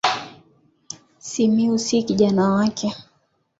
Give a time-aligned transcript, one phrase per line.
[1.19, 2.95] Simiyu si kijana wake